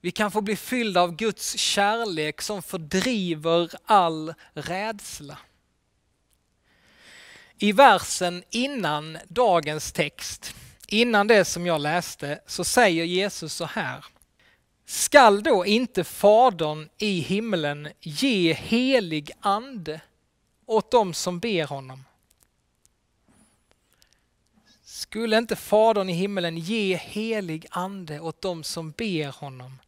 Vi 0.00 0.10
kan 0.10 0.30
få 0.30 0.40
bli 0.40 0.56
fyllda 0.56 1.00
av 1.00 1.16
Guds 1.16 1.58
kärlek 1.58 2.42
som 2.42 2.62
fördriver 2.62 3.70
all 3.84 4.34
rädsla. 4.54 5.38
I 7.58 7.72
versen 7.72 8.42
innan 8.50 9.18
dagens 9.28 9.92
text, 9.92 10.54
innan 10.92 11.26
det 11.26 11.44
som 11.44 11.66
jag 11.66 11.80
läste, 11.80 12.40
så 12.46 12.64
säger 12.64 13.04
Jesus 13.04 13.54
så 13.54 13.64
här. 13.64 14.04
Skall 14.86 15.42
då 15.42 15.66
inte 15.66 16.04
Fadern 16.04 16.88
i 16.98 17.20
himlen 17.20 17.88
ge 18.00 18.52
helig 18.52 19.30
ande 19.40 20.00
åt 20.66 20.90
dem 20.90 21.14
som 21.14 21.38
ber 21.38 21.66
honom? 21.66 22.04
Skulle 24.84 25.38
inte 25.38 25.56
Fadern 25.56 26.08
i 26.08 26.12
himmelen 26.12 26.58
ge 26.58 26.96
helig 26.96 27.66
ande 27.70 28.20
åt 28.20 28.42
dem 28.42 28.64
som 28.64 28.90
ber 28.90 29.32
honom? 29.32 29.78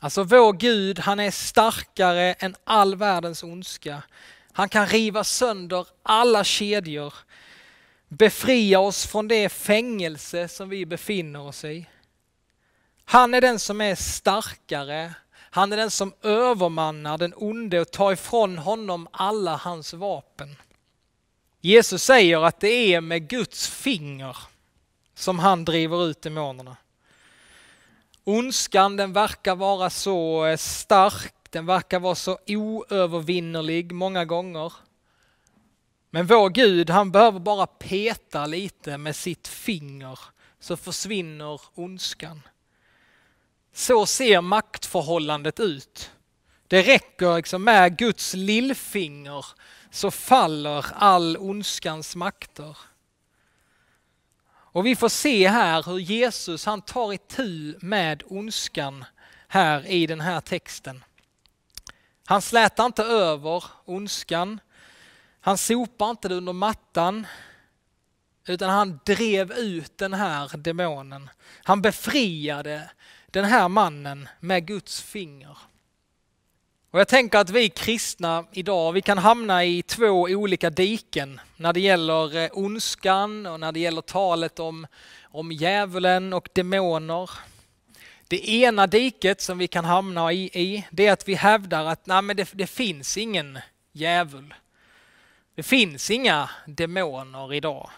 Alltså 0.00 0.24
vår 0.24 0.52
Gud, 0.52 0.98
han 0.98 1.20
är 1.20 1.30
starkare 1.30 2.32
än 2.32 2.54
all 2.64 2.96
världens 2.96 3.42
ondska. 3.42 4.02
Han 4.52 4.68
kan 4.68 4.86
riva 4.86 5.24
sönder 5.24 5.86
alla 6.02 6.44
kedjor, 6.44 7.14
befria 8.18 8.80
oss 8.80 9.06
från 9.06 9.28
det 9.28 9.48
fängelse 9.48 10.48
som 10.48 10.68
vi 10.68 10.86
befinner 10.86 11.40
oss 11.40 11.64
i. 11.64 11.86
Han 13.04 13.34
är 13.34 13.40
den 13.40 13.58
som 13.58 13.80
är 13.80 13.94
starkare, 13.94 15.14
han 15.34 15.72
är 15.72 15.76
den 15.76 15.90
som 15.90 16.12
övermannar 16.22 17.18
den 17.18 17.32
onde 17.36 17.80
och 17.80 17.90
tar 17.90 18.12
ifrån 18.12 18.58
honom 18.58 19.08
alla 19.10 19.56
hans 19.56 19.92
vapen. 19.92 20.56
Jesus 21.60 22.02
säger 22.02 22.44
att 22.44 22.60
det 22.60 22.94
är 22.94 23.00
med 23.00 23.28
Guds 23.28 23.68
finger 23.68 24.36
som 25.14 25.38
han 25.38 25.64
driver 25.64 26.06
ut 26.06 26.22
demonerna. 26.22 26.76
Ondskan 28.24 28.96
den 28.96 29.12
verkar 29.12 29.56
vara 29.56 29.90
så 29.90 30.44
stark, 30.58 31.34
den 31.50 31.66
verkar 31.66 32.00
vara 32.00 32.14
så 32.14 32.38
oövervinnerlig 32.46 33.92
många 33.92 34.24
gånger. 34.24 34.72
Men 36.14 36.26
vår 36.26 36.50
Gud 36.50 36.90
han 36.90 37.10
behöver 37.10 37.40
bara 37.40 37.66
peta 37.66 38.46
lite 38.46 38.98
med 38.98 39.16
sitt 39.16 39.48
finger 39.48 40.18
så 40.60 40.76
försvinner 40.76 41.60
ondskan. 41.74 42.42
Så 43.72 44.06
ser 44.06 44.40
maktförhållandet 44.40 45.60
ut. 45.60 46.10
Det 46.68 46.82
räcker 46.82 47.36
liksom 47.36 47.64
med 47.64 47.98
Guds 47.98 48.34
lillfinger 48.34 49.46
så 49.90 50.10
faller 50.10 50.86
all 50.94 51.36
ondskans 51.36 52.16
makter. 52.16 52.76
Och 54.46 54.86
vi 54.86 54.96
får 54.96 55.08
se 55.08 55.48
här 55.48 55.82
hur 55.82 55.98
Jesus 55.98 56.66
han 56.66 56.82
tar 56.82 57.12
itu 57.12 57.78
med 57.80 58.22
ondskan 58.26 59.04
här 59.48 59.86
i 59.86 60.06
den 60.06 60.20
här 60.20 60.40
texten. 60.40 61.04
Han 62.24 62.42
slätar 62.42 62.86
inte 62.86 63.02
över 63.02 63.64
ondskan. 63.84 64.60
Han 65.44 65.58
sopar 65.58 66.10
inte 66.10 66.28
det 66.28 66.34
under 66.34 66.52
mattan. 66.52 67.26
Utan 68.46 68.70
han 68.70 69.00
drev 69.04 69.52
ut 69.52 69.98
den 69.98 70.14
här 70.14 70.56
demonen. 70.56 71.30
Han 71.64 71.82
befriade 71.82 72.90
den 73.26 73.44
här 73.44 73.68
mannen 73.68 74.28
med 74.40 74.66
Guds 74.66 75.02
finger. 75.02 75.58
Och 76.90 77.00
jag 77.00 77.08
tänker 77.08 77.38
att 77.38 77.50
vi 77.50 77.68
kristna 77.68 78.44
idag, 78.52 78.92
vi 78.92 79.02
kan 79.02 79.18
hamna 79.18 79.64
i 79.64 79.82
två 79.82 80.22
olika 80.22 80.70
diken 80.70 81.40
när 81.56 81.72
det 81.72 81.80
gäller 81.80 82.36
eh, 82.36 82.50
ondskan 82.52 83.46
och 83.46 83.60
när 83.60 83.72
det 83.72 83.80
gäller 83.80 84.02
talet 84.02 84.58
om, 84.58 84.86
om 85.22 85.52
djävulen 85.52 86.32
och 86.32 86.48
demoner. 86.52 87.30
Det 88.28 88.48
ena 88.48 88.86
diket 88.86 89.40
som 89.40 89.58
vi 89.58 89.68
kan 89.68 89.84
hamna 89.84 90.32
i, 90.32 90.44
i 90.44 90.86
det 90.90 91.06
är 91.06 91.12
att 91.12 91.28
vi 91.28 91.34
hävdar 91.34 91.86
att 91.86 92.06
nej, 92.06 92.22
men 92.22 92.36
det, 92.36 92.48
det 92.52 92.66
finns 92.66 93.16
ingen 93.16 93.58
djävul. 93.92 94.54
Det 95.54 95.62
finns 95.62 96.10
inga 96.10 96.50
demoner 96.66 97.54
idag. 97.54 97.90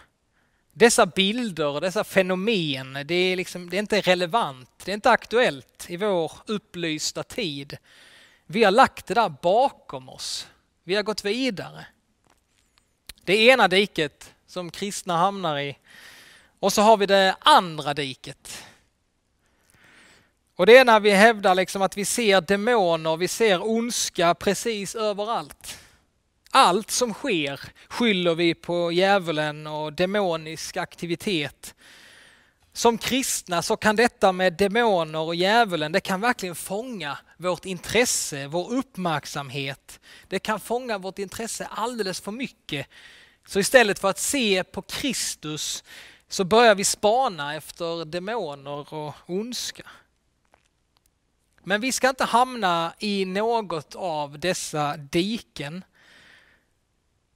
Dessa 0.71 1.05
bilder, 1.05 1.81
dessa 1.81 2.03
fenomen, 2.03 2.97
det 3.05 3.15
är, 3.15 3.35
liksom, 3.35 3.69
det 3.69 3.77
är 3.77 3.79
inte 3.79 4.01
relevant, 4.01 4.69
det 4.85 4.91
är 4.91 4.95
inte 4.95 5.11
aktuellt 5.11 5.85
i 5.89 5.97
vår 5.97 6.31
upplysta 6.45 7.23
tid. 7.23 7.77
Vi 8.45 8.63
har 8.63 8.71
lagt 8.71 9.05
det 9.05 9.13
där 9.13 9.29
bakom 9.41 10.09
oss. 10.09 10.47
Vi 10.83 10.95
har 10.95 11.03
gått 11.03 11.25
vidare. 11.25 11.85
Det 13.23 13.37
ena 13.37 13.67
diket 13.67 14.33
som 14.47 14.71
kristna 14.71 15.17
hamnar 15.17 15.59
i. 15.59 15.77
Och 16.59 16.73
så 16.73 16.81
har 16.81 16.97
vi 16.97 17.05
det 17.05 17.35
andra 17.39 17.93
diket. 17.93 18.63
Och 20.55 20.65
det 20.65 20.77
är 20.77 20.85
när 20.85 20.99
vi 20.99 21.11
hävdar 21.11 21.55
liksom 21.55 21.81
att 21.81 21.97
vi 21.97 22.05
ser 22.05 22.41
demoner, 22.41 23.17
vi 23.17 23.27
ser 23.27 23.69
ondska 23.69 24.33
precis 24.35 24.95
överallt. 24.95 25.79
Allt 26.57 26.91
som 26.91 27.13
sker 27.13 27.59
skyller 27.87 28.35
vi 28.35 28.53
på 28.53 28.91
djävulen 28.91 29.67
och 29.67 29.93
demonisk 29.93 30.77
aktivitet. 30.77 31.75
Som 32.73 32.97
kristna 32.97 33.61
så 33.61 33.77
kan 33.77 33.95
detta 33.95 34.31
med 34.31 34.53
demoner 34.53 35.19
och 35.19 35.35
djävulen, 35.35 35.91
det 35.91 35.99
kan 35.99 36.21
verkligen 36.21 36.55
fånga 36.55 37.17
vårt 37.37 37.65
intresse, 37.65 38.47
vår 38.47 38.73
uppmärksamhet. 38.73 39.99
Det 40.27 40.39
kan 40.39 40.59
fånga 40.59 40.97
vårt 40.97 41.19
intresse 41.19 41.65
alldeles 41.71 42.21
för 42.21 42.31
mycket. 42.31 42.87
Så 43.47 43.59
istället 43.59 43.99
för 43.99 44.09
att 44.09 44.19
se 44.19 44.63
på 44.63 44.81
Kristus 44.81 45.83
så 46.27 46.43
börjar 46.43 46.75
vi 46.75 46.83
spana 46.83 47.55
efter 47.55 48.05
demoner 48.05 48.93
och 48.93 49.15
ondska. 49.25 49.89
Men 51.63 51.81
vi 51.81 51.91
ska 51.91 52.09
inte 52.09 52.25
hamna 52.25 52.93
i 52.99 53.25
något 53.25 53.95
av 53.95 54.39
dessa 54.39 54.97
diken. 54.97 55.83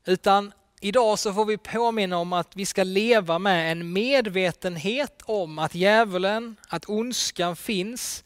Utan 0.09 0.53
Idag 0.81 1.19
så 1.19 1.33
får 1.33 1.45
vi 1.45 1.57
påminna 1.57 2.17
om 2.17 2.33
att 2.33 2.55
vi 2.55 2.65
ska 2.65 2.83
leva 2.83 3.39
med 3.39 3.71
en 3.71 3.93
medvetenhet 3.93 5.21
om 5.25 5.59
att 5.59 5.75
djävulen, 5.75 6.55
att 6.67 6.89
ondskan 6.89 7.55
finns. 7.55 8.23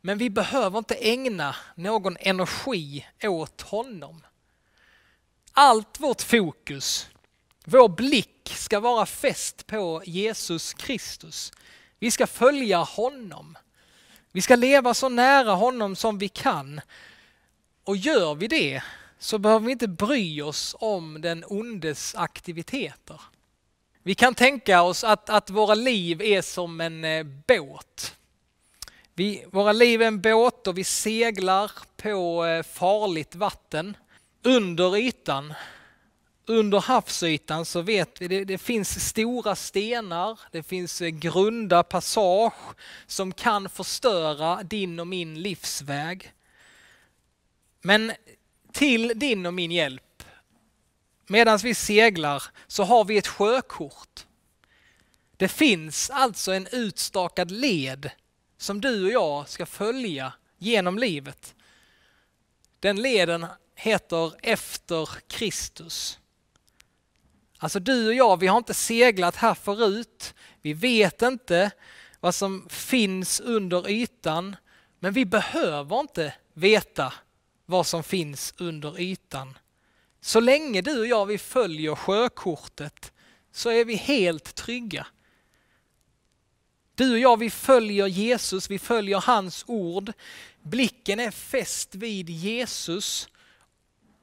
Men 0.00 0.18
vi 0.18 0.30
behöver 0.30 0.78
inte 0.78 0.94
ägna 0.94 1.56
någon 1.74 2.16
energi 2.20 3.06
åt 3.22 3.60
honom. 3.60 4.24
Allt 5.52 6.00
vårt 6.00 6.22
fokus, 6.22 7.08
Vår 7.64 7.88
blick 7.88 8.52
ska 8.54 8.80
vara 8.80 9.06
fäst 9.06 9.66
på 9.66 10.02
Jesus 10.06 10.74
Kristus. 10.74 11.52
Vi 11.98 12.10
ska 12.10 12.26
följa 12.26 12.78
honom. 12.78 13.58
Vi 14.32 14.40
ska 14.40 14.56
leva 14.56 14.94
så 14.94 15.08
nära 15.08 15.52
honom 15.52 15.96
som 15.96 16.18
vi 16.18 16.28
kan. 16.28 16.80
Och 17.84 17.96
gör 17.96 18.34
vi 18.34 18.48
det 18.48 18.82
så 19.18 19.38
behöver 19.38 19.66
vi 19.66 19.72
inte 19.72 19.88
bry 19.88 20.42
oss 20.42 20.76
om 20.78 21.20
den 21.20 21.44
ondes 21.46 22.14
aktiviteter. 22.14 23.20
Vi 24.02 24.14
kan 24.14 24.34
tänka 24.34 24.82
oss 24.82 25.04
att, 25.04 25.30
att 25.30 25.50
våra 25.50 25.74
liv 25.74 26.22
är 26.22 26.42
som 26.42 26.80
en 26.80 27.04
eh, 27.04 27.24
båt. 27.46 28.14
Vi, 29.14 29.44
våra 29.50 29.72
liv 29.72 30.02
är 30.02 30.06
en 30.06 30.20
båt 30.20 30.66
och 30.66 30.78
vi 30.78 30.84
seglar 30.84 31.70
på 31.96 32.44
eh, 32.46 32.62
farligt 32.62 33.34
vatten. 33.34 33.96
Under 34.42 34.96
ytan, 34.96 35.54
under 36.46 36.80
havsytan 36.80 37.64
så 37.64 37.80
vet 37.80 38.20
vi 38.20 38.28
det, 38.28 38.44
det 38.44 38.58
finns 38.58 39.08
stora 39.08 39.56
stenar, 39.56 40.40
det 40.52 40.62
finns 40.62 41.00
eh, 41.00 41.08
grunda 41.08 41.82
passage 41.82 42.76
som 43.06 43.32
kan 43.32 43.68
förstöra 43.68 44.62
din 44.62 45.00
och 45.00 45.06
min 45.06 45.42
livsväg. 45.42 46.32
Men 47.82 48.12
till 48.78 49.12
din 49.16 49.46
och 49.46 49.54
min 49.54 49.70
hjälp, 49.70 50.22
medan 51.26 51.58
vi 51.58 51.74
seglar, 51.74 52.42
så 52.66 52.84
har 52.84 53.04
vi 53.04 53.18
ett 53.18 53.26
sjökort. 53.26 54.26
Det 55.36 55.48
finns 55.48 56.10
alltså 56.10 56.52
en 56.52 56.66
utstakad 56.72 57.50
led 57.50 58.10
som 58.58 58.80
du 58.80 59.04
och 59.04 59.10
jag 59.10 59.48
ska 59.48 59.66
följa 59.66 60.32
genom 60.58 60.98
livet. 60.98 61.54
Den 62.80 63.02
leden 63.02 63.46
heter 63.74 64.32
Efter 64.42 65.08
Kristus. 65.28 66.18
Alltså 67.58 67.80
du 67.80 68.06
och 68.06 68.14
jag, 68.14 68.40
vi 68.40 68.46
har 68.46 68.58
inte 68.58 68.74
seglat 68.74 69.36
här 69.36 69.54
förut. 69.54 70.34
Vi 70.62 70.72
vet 70.72 71.22
inte 71.22 71.70
vad 72.20 72.34
som 72.34 72.68
finns 72.70 73.40
under 73.40 73.88
ytan, 73.88 74.56
men 74.98 75.12
vi 75.12 75.24
behöver 75.24 76.00
inte 76.00 76.34
veta 76.54 77.12
vad 77.70 77.86
som 77.86 78.02
finns 78.02 78.54
under 78.56 79.00
ytan. 79.00 79.58
Så 80.20 80.40
länge 80.40 80.80
du 80.80 81.00
och 81.00 81.06
jag 81.06 81.26
vi 81.26 81.38
följer 81.38 81.94
sjökortet 81.94 83.12
så 83.52 83.70
är 83.70 83.84
vi 83.84 83.94
helt 83.96 84.54
trygga. 84.54 85.06
Du 86.94 87.12
och 87.12 87.18
jag 87.18 87.38
vi 87.38 87.50
följer 87.50 88.06
Jesus, 88.06 88.70
vi 88.70 88.78
följer 88.78 89.20
hans 89.20 89.64
ord. 89.66 90.12
Blicken 90.62 91.20
är 91.20 91.30
fäst 91.30 91.94
vid 91.94 92.30
Jesus 92.30 93.28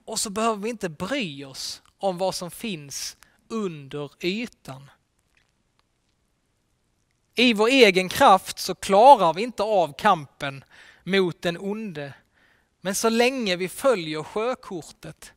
och 0.05 0.19
så 0.19 0.29
behöver 0.29 0.63
vi 0.63 0.69
inte 0.69 0.89
bry 0.89 1.45
oss 1.45 1.81
om 1.97 2.17
vad 2.17 2.35
som 2.35 2.51
finns 2.51 3.17
under 3.47 4.11
ytan. 4.25 4.89
I 7.35 7.53
vår 7.53 7.67
egen 7.67 8.09
kraft 8.09 8.59
så 8.59 8.75
klarar 8.75 9.33
vi 9.33 9.41
inte 9.41 9.63
av 9.63 9.93
kampen 9.93 10.63
mot 11.03 11.41
den 11.41 11.57
onde. 11.57 12.13
Men 12.85 12.95
så 12.95 13.09
länge 13.09 13.55
vi 13.55 13.69
följer 13.69 14.23
sjökortet, 14.23 15.33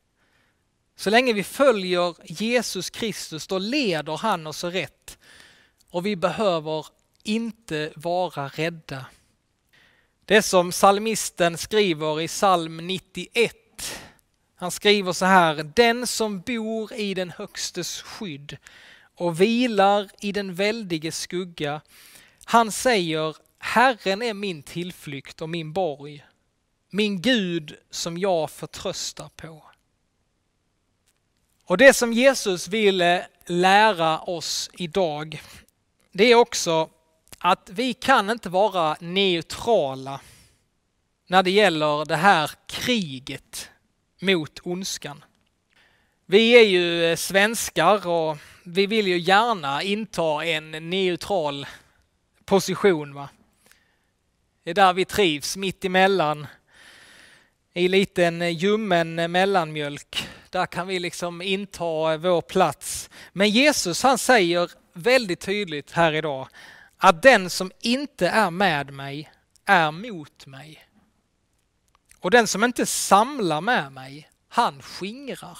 så 0.95 1.09
länge 1.09 1.33
vi 1.33 1.43
följer 1.43 2.15
Jesus 2.23 2.89
Kristus, 2.89 3.47
då 3.47 3.57
leder 3.57 4.17
han 4.17 4.47
oss 4.47 4.63
rätt. 4.63 5.17
Och 5.89 6.05
vi 6.05 6.15
behöver 6.15 6.85
inte 7.23 7.91
vara 7.95 8.47
rädda. 8.47 9.05
Det 10.25 10.41
som 10.41 10.71
salmisten 10.71 11.57
skriver 11.57 12.21
i 12.21 12.27
psalm 12.27 12.87
91. 12.87 13.55
Han 14.55 14.71
skriver 14.71 15.13
så 15.13 15.25
här, 15.25 15.71
den 15.75 16.07
som 16.07 16.41
bor 16.41 16.93
i 16.93 17.13
den 17.13 17.29
högstes 17.29 18.01
skydd 18.01 18.57
och 19.15 19.41
vilar 19.41 20.09
i 20.21 20.31
den 20.31 20.55
väldiges 20.55 21.19
skugga. 21.19 21.81
Han 22.43 22.71
säger, 22.71 23.35
Herren 23.59 24.21
är 24.21 24.33
min 24.33 24.63
tillflykt 24.63 25.41
och 25.41 25.49
min 25.49 25.73
borg 25.73 26.25
min 26.89 27.21
Gud 27.21 27.75
som 27.89 28.17
jag 28.17 28.51
förtröstar 28.51 29.29
på. 29.35 29.63
Och 31.65 31.77
det 31.77 31.93
som 31.93 32.13
Jesus 32.13 32.67
ville 32.67 33.27
lära 33.45 34.19
oss 34.19 34.69
idag, 34.73 35.41
det 36.11 36.23
är 36.23 36.35
också 36.35 36.89
att 37.37 37.69
vi 37.73 37.93
kan 37.93 38.29
inte 38.29 38.49
vara 38.49 38.97
neutrala 38.99 40.21
när 41.27 41.43
det 41.43 41.51
gäller 41.51 42.05
det 42.05 42.15
här 42.15 42.51
kriget 42.67 43.69
mot 44.21 44.59
ondskan. 44.63 45.23
Vi 46.25 46.51
är 46.51 46.63
ju 46.63 47.05
eh, 47.05 47.15
svenskar 47.15 48.07
och 48.07 48.37
vi 48.63 48.85
vill 48.85 49.07
ju 49.07 49.17
gärna 49.17 49.83
inta 49.83 50.45
en 50.45 50.89
neutral 50.89 51.67
position. 52.45 53.13
Va? 53.13 53.29
Det 54.63 54.69
är 54.69 54.73
där 54.73 54.93
vi 54.93 55.05
trivs, 55.05 55.57
mitt 55.57 55.85
emellan 55.85 56.47
i 57.73 57.87
liten 57.87 58.41
eh, 58.41 58.49
ljummen 58.49 59.19
eh, 59.19 59.27
mellanmjölk. 59.27 60.29
Där 60.49 60.65
kan 60.65 60.87
vi 60.87 60.99
liksom 60.99 61.41
inta 61.41 62.13
eh, 62.13 62.17
vår 62.17 62.41
plats. 62.41 63.09
Men 63.33 63.49
Jesus 63.49 64.03
han 64.03 64.17
säger 64.17 64.71
väldigt 64.93 65.39
tydligt 65.39 65.91
här 65.91 66.13
idag 66.13 66.47
att 66.97 67.21
den 67.21 67.49
som 67.49 67.71
inte 67.81 68.27
är 68.27 68.51
med 68.51 68.93
mig 68.93 69.31
är 69.65 69.91
mot 69.91 70.45
mig. 70.45 70.85
Och 72.19 72.31
den 72.31 72.47
som 72.47 72.63
inte 72.63 72.85
samlar 72.85 73.61
med 73.61 73.91
mig, 73.91 74.29
han 74.49 74.81
skingrar. 74.81 75.59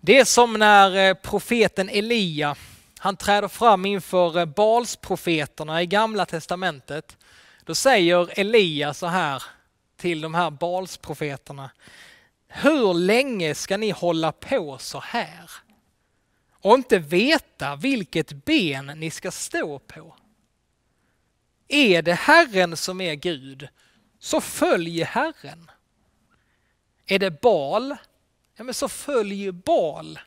Det 0.00 0.18
är 0.18 0.24
som 0.24 0.52
när 0.52 1.14
profeten 1.14 1.88
Elia, 1.88 2.56
han 2.98 3.16
träder 3.16 3.48
fram 3.48 3.86
inför 3.86 4.46
Balsprofeterna 4.46 5.82
i 5.82 5.86
gamla 5.86 6.26
testamentet. 6.26 7.16
Då 7.64 7.74
säger 7.74 8.40
Elia 8.40 8.94
så 8.94 9.06
här 9.06 9.42
till 9.96 10.20
de 10.20 10.34
här 10.34 10.50
Balsprofeterna. 10.50 11.70
Hur 12.48 12.94
länge 12.94 13.54
ska 13.54 13.76
ni 13.76 13.90
hålla 13.90 14.32
på 14.32 14.78
så 14.78 15.00
här? 15.00 15.50
Och 16.50 16.74
inte 16.74 16.98
veta 16.98 17.76
vilket 17.76 18.44
ben 18.44 18.86
ni 18.86 19.10
ska 19.10 19.30
stå 19.30 19.78
på. 19.78 20.16
Är 21.68 22.02
det 22.02 22.14
Herren 22.14 22.76
som 22.76 23.00
är 23.00 23.14
Gud, 23.14 23.68
så 24.18 24.40
följ 24.40 25.02
Herren. 25.02 25.70
Är 27.06 27.18
det 27.18 27.40
Bal, 27.40 27.96
ja 28.56 28.64
men 28.64 28.74
så 28.74 28.88
följ 28.88 29.52
Bal. 29.52 30.18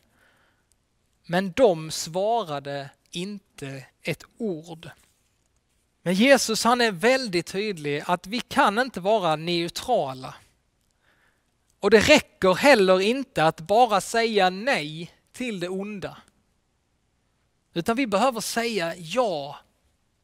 Men 1.26 1.52
de 1.52 1.90
svarade 1.90 2.90
inte 3.10 3.84
ett 4.02 4.24
ord. 4.38 4.90
Men 6.02 6.14
Jesus 6.14 6.64
han 6.64 6.80
är 6.80 6.92
väldigt 6.92 7.46
tydlig 7.46 8.02
att 8.06 8.26
vi 8.26 8.40
kan 8.40 8.78
inte 8.78 9.00
vara 9.00 9.36
neutrala. 9.36 10.34
Och 11.80 11.90
det 11.90 12.00
räcker 12.00 12.54
heller 12.54 13.00
inte 13.00 13.44
att 13.44 13.60
bara 13.60 14.00
säga 14.00 14.50
nej 14.50 15.12
till 15.32 15.60
det 15.60 15.68
onda. 15.68 16.16
Utan 17.74 17.96
vi 17.96 18.06
behöver 18.06 18.40
säga 18.40 18.96
ja 18.96 19.56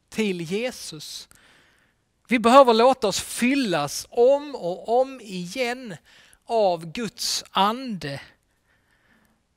till 0.09 0.41
Jesus. 0.41 1.27
Vi 2.27 2.39
behöver 2.39 2.73
låta 2.73 3.07
oss 3.07 3.19
fyllas 3.19 4.07
om 4.09 4.55
och 4.55 5.01
om 5.01 5.21
igen 5.21 5.95
av 6.45 6.85
Guds 6.85 7.43
ande. 7.51 8.21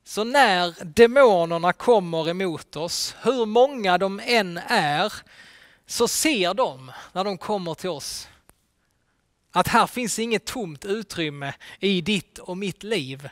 Så 0.05 0.25
när 0.25 0.75
demonerna 0.85 1.73
kommer 1.73 2.29
emot 2.29 2.77
oss, 2.77 3.17
hur 3.23 3.47
många 3.47 3.99
de 3.99 4.21
än 4.25 4.57
är, 4.69 5.13
så 5.89 6.09
ser 6.09 6.55
de 6.55 6.93
när 7.13 7.25
de 7.25 7.39
kommer 7.39 7.75
till 7.75 7.91
oss 7.91 8.29
att 9.53 9.69
här 9.69 9.87
finns 9.87 10.19
inget 10.19 10.45
tomt 10.45 10.85
utrymme 10.85 11.55
i 11.81 12.01
ditt 12.01 12.39
och 12.39 12.57
mitt 12.57 12.83
liv. 12.83 13.29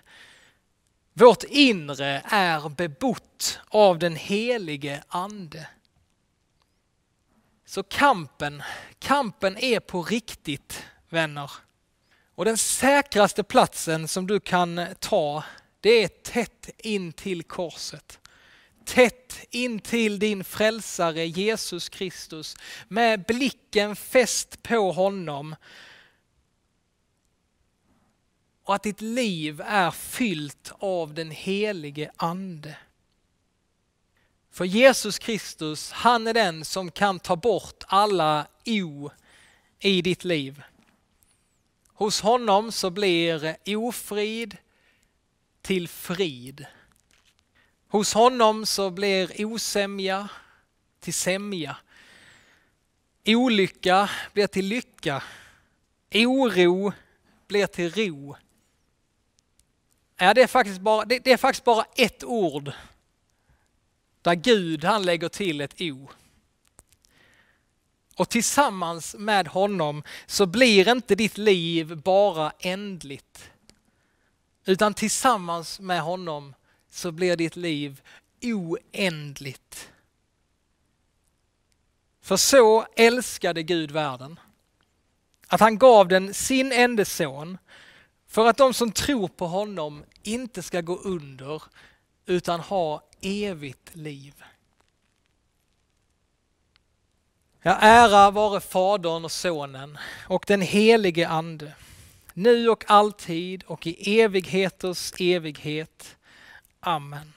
Vårt 1.12 1.44
inre 1.44 2.22
är 2.24 2.68
bebott 2.68 3.60
av 3.68 3.98
den 3.98 4.16
helige 4.16 5.02
ande. 5.08 5.68
Så 7.66 7.82
kampen, 7.82 8.62
kampen 8.98 9.56
är 9.56 9.80
på 9.80 10.02
riktigt 10.02 10.82
vänner. 11.08 11.50
Och 12.34 12.44
den 12.44 12.58
säkraste 12.58 13.42
platsen 13.42 14.08
som 14.08 14.26
du 14.26 14.40
kan 14.40 14.86
ta, 14.98 15.44
det 15.80 15.90
är 15.90 16.08
tätt 16.08 16.70
in 16.78 17.12
till 17.12 17.42
korset 17.42 18.18
tätt 18.86 19.46
in 19.50 19.78
till 19.78 20.18
din 20.18 20.44
frälsare 20.44 21.26
Jesus 21.26 21.88
Kristus 21.88 22.56
med 22.88 23.24
blicken 23.24 23.96
fäst 23.96 24.62
på 24.62 24.92
honom. 24.92 25.56
Och 28.64 28.74
att 28.74 28.82
ditt 28.82 29.00
liv 29.00 29.60
är 29.60 29.90
fyllt 29.90 30.72
av 30.78 31.14
den 31.14 31.30
helige 31.30 32.10
ande. 32.16 32.76
För 34.50 34.64
Jesus 34.64 35.18
Kristus, 35.18 35.90
han 35.90 36.26
är 36.26 36.34
den 36.34 36.64
som 36.64 36.90
kan 36.90 37.18
ta 37.18 37.36
bort 37.36 37.84
alla 37.86 38.46
o 38.66 39.10
i 39.78 40.02
ditt 40.02 40.24
liv. 40.24 40.62
Hos 41.88 42.20
honom 42.20 42.72
så 42.72 42.90
blir 42.90 43.56
ofrid 43.66 44.56
till 45.62 45.88
frid. 45.88 46.66
Hos 47.88 48.14
honom 48.14 48.66
så 48.66 48.90
blir 48.90 49.44
osämja 49.44 50.28
till 51.00 51.14
sämja. 51.14 51.76
Olycka 53.26 54.10
blir 54.32 54.46
till 54.46 54.66
lycka. 54.66 55.22
Oro 56.14 56.92
blir 57.46 57.66
till 57.66 57.92
ro. 57.92 58.36
Ja, 60.16 60.34
det, 60.34 60.42
är 60.42 60.46
faktiskt 60.46 60.80
bara, 60.80 61.04
det, 61.04 61.18
det 61.18 61.32
är 61.32 61.36
faktiskt 61.36 61.64
bara 61.64 61.84
ett 61.96 62.24
ord 62.24 62.72
där 64.22 64.34
Gud 64.34 64.84
han 64.84 65.02
lägger 65.02 65.28
till 65.28 65.60
ett 65.60 65.80
O. 65.80 66.08
Och 68.16 68.28
tillsammans 68.28 69.14
med 69.18 69.48
honom 69.48 70.02
så 70.26 70.46
blir 70.46 70.88
inte 70.88 71.14
ditt 71.14 71.38
liv 71.38 71.96
bara 71.96 72.52
ändligt. 72.58 73.50
Utan 74.64 74.94
tillsammans 74.94 75.80
med 75.80 76.00
honom 76.00 76.54
så 76.96 77.12
blir 77.12 77.36
ditt 77.36 77.56
liv 77.56 78.02
oändligt. 78.42 79.90
För 82.22 82.36
så 82.36 82.86
älskade 82.96 83.62
Gud 83.62 83.90
världen. 83.90 84.40
Att 85.46 85.60
han 85.60 85.78
gav 85.78 86.08
den 86.08 86.34
sin 86.34 86.72
enda 86.72 87.04
son 87.04 87.58
för 88.26 88.46
att 88.46 88.56
de 88.56 88.74
som 88.74 88.92
tror 88.92 89.28
på 89.28 89.46
honom 89.46 90.04
inte 90.22 90.62
ska 90.62 90.80
gå 90.80 90.96
under 90.96 91.62
utan 92.26 92.60
ha 92.60 93.02
evigt 93.20 93.96
liv. 93.96 94.44
Ja, 97.62 97.76
ära 97.80 98.30
vare 98.30 98.60
Fadern 98.60 99.24
och 99.24 99.32
Sonen 99.32 99.98
och 100.28 100.44
den 100.46 100.60
helige 100.60 101.28
Ande, 101.28 101.72
nu 102.34 102.68
och 102.68 102.84
alltid 102.90 103.62
och 103.62 103.86
i 103.86 104.20
evigheters 104.20 105.12
evighet. 105.18 106.15
Amen. 106.88 107.32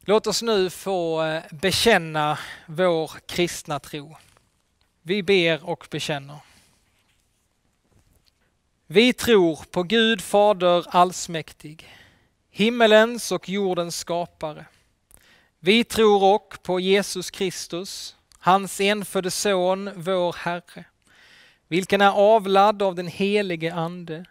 Låt 0.00 0.26
oss 0.26 0.42
nu 0.42 0.70
få 0.70 1.22
eh, 1.22 1.42
bekänna 1.50 2.38
vår 2.66 3.10
kristna 3.26 3.78
tro. 3.80 4.16
Vi 5.02 5.22
ber 5.22 5.64
och 5.64 5.86
bekänner. 5.90 6.38
Vi 8.86 9.12
tror 9.12 9.64
på 9.70 9.82
Gud 9.82 10.20
Fader 10.20 10.84
allsmäktig, 10.88 11.88
himmelens 12.50 13.32
och 13.32 13.48
jordens 13.48 13.96
skapare. 13.96 14.64
Vi 15.58 15.84
tror 15.84 16.22
också 16.22 16.60
på 16.62 16.80
Jesus 16.80 17.30
Kristus, 17.30 18.16
hans 18.38 18.80
enfödde 18.80 19.30
son, 19.30 19.90
vår 19.96 20.36
Herre, 20.38 20.84
vilken 21.68 22.00
är 22.00 22.12
avlad 22.12 22.82
av 22.82 22.94
den 22.94 23.08
helige 23.08 23.74
Ande, 23.74 24.24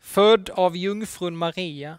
född 0.00 0.50
av 0.50 0.76
jungfrun 0.76 1.36
Maria, 1.36 1.98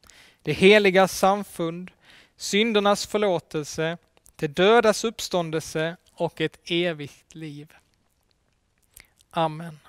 det 0.43 0.53
heliga 0.53 1.07
samfund, 1.07 1.91
syndernas 2.37 3.05
förlåtelse, 3.05 3.97
det 4.35 4.47
dödas 4.47 5.03
uppståndelse 5.03 5.97
och 6.13 6.41
ett 6.41 6.59
evigt 6.63 7.35
liv. 7.35 7.73
Amen. 9.31 9.79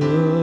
good. 0.00 0.39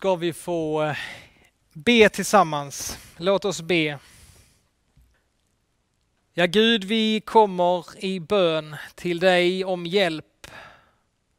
Ska 0.00 0.14
vi 0.14 0.32
få 0.32 0.82
eh, 0.82 0.96
be 1.72 2.08
tillsammans. 2.08 2.98
Låt 3.16 3.44
oss 3.44 3.62
be. 3.62 3.98
Ja, 6.32 6.46
Gud, 6.46 6.84
vi 6.84 7.20
kommer 7.20 8.04
i 8.04 8.20
bön 8.20 8.76
till 8.94 9.20
dig 9.20 9.64
om 9.64 9.86
hjälp 9.86 10.46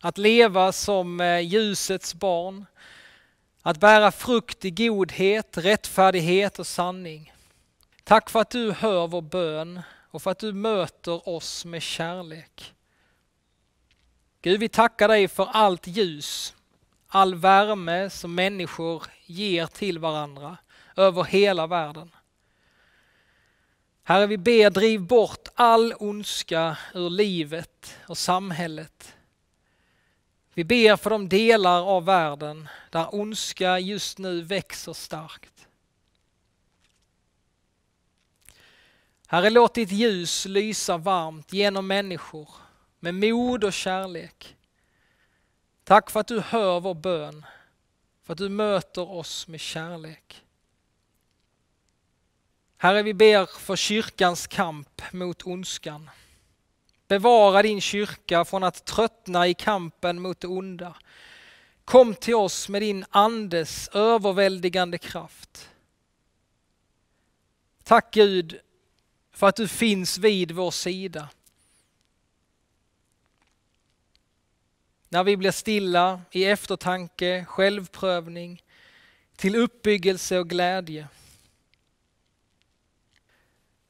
att 0.02 0.17
leva 0.17 0.71
som 0.71 1.21
eh, 1.21 1.39
ljusets 1.39 2.13
barn, 2.13 2.65
att 3.62 3.80
bära 3.80 4.12
frukt 4.12 4.65
i 4.65 4.71
godhet, 4.71 5.58
rättfärdighet 5.58 6.60
och 6.60 6.67
sanning. 6.67 7.34
Tack 8.04 8.30
för 8.30 8.39
att 8.39 8.50
du 8.50 8.71
hör 8.71 9.08
vår 9.08 9.21
bön 9.21 9.82
och 10.12 10.21
för 10.21 10.32
att 10.32 10.39
du 10.39 10.54
möter 10.54 11.30
oss 11.30 11.65
med 11.65 11.82
kärlek. 11.82 12.74
Gud, 14.41 14.60
vi 14.60 14.69
tackar 14.69 15.08
dig 15.08 15.28
för 15.28 15.45
allt 15.52 15.88
ljus, 15.88 16.54
all 17.13 17.36
värme 17.36 18.10
som 18.10 18.36
människor 18.36 19.04
ger 19.26 19.65
till 19.65 20.00
varandra 20.00 20.58
över 20.95 21.24
hela 21.24 21.67
världen. 21.67 22.12
Herre, 24.04 24.28
vi 24.28 24.38
ber 24.38 24.69
driv 24.69 25.02
bort 25.02 25.47
all 25.56 25.93
ondska 26.00 26.78
ur 26.93 27.10
livet 27.10 27.97
och 28.08 28.17
samhället. 28.17 29.15
Vi 30.54 30.63
ber 30.63 30.95
för 30.95 31.10
de 31.10 31.30
delar 31.30 31.82
av 31.82 32.06
världen 32.06 32.69
där 32.89 33.15
ondska 33.15 33.80
just 33.80 34.17
nu 34.17 34.41
växer 34.41 34.93
starkt. 34.93 35.67
Herre, 39.28 39.50
låt 39.50 39.74
ditt 39.74 39.91
ljus 39.91 40.45
lysa 40.45 40.97
varmt 40.97 41.54
genom 41.54 41.88
människor 41.88 42.50
med 43.00 43.15
mod 43.15 43.63
och 43.63 43.74
kärlek. 43.74 44.58
Tack 45.84 46.10
för 46.10 46.20
att 46.20 46.28
du 46.28 46.39
hör 46.39 46.80
vår 46.80 46.94
bön, 46.94 47.46
för 48.24 48.34
att 48.34 48.38
du 48.38 48.50
möter 48.50 49.12
oss 49.12 49.48
med 49.48 49.60
kärlek. 49.60 50.44
Herre, 52.78 53.04
vi 53.04 53.13
ber 53.13 53.46
för 53.46 53.76
kyrkans 53.76 54.48
kamp 54.48 55.02
mot 55.12 55.44
ondskan. 55.44 56.10
Bevara 57.08 57.62
din 57.62 57.82
kyrka 57.82 58.46
från 58.46 58.63
att 58.63 58.86
tröttna 58.86 59.48
i 59.48 59.54
kampen 59.54 60.22
mot 60.22 60.39
det 60.39 60.48
onda. 60.48 60.96
Kom 61.86 62.15
till 62.15 62.36
oss 62.36 62.70
med 62.70 62.82
din 62.82 63.06
andes 63.10 63.88
överväldigande 63.88 64.98
kraft. 64.98 65.70
Tack 67.84 68.13
Gud 68.13 68.60
för 69.32 69.48
att 69.48 69.56
du 69.56 69.67
finns 69.67 70.17
vid 70.17 70.52
vår 70.52 70.72
sida. 70.72 71.30
När 75.13 75.24
vi 75.24 75.38
blir 75.38 75.52
stilla 75.52 76.21
i 76.32 76.45
eftertanke, 76.45 77.45
självprövning, 77.45 78.63
till 79.36 79.56
uppbyggelse 79.56 80.39
och 80.39 80.50
glädje 80.50 81.08